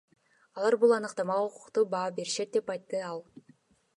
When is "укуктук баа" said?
1.51-2.15